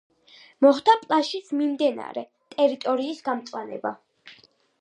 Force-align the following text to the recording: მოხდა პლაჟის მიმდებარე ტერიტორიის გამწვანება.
მოხდა 0.65 0.95
პლაჟის 1.01 1.51
მიმდებარე 1.59 2.25
ტერიტორიის 2.57 3.23
გამწვანება. 3.29 3.93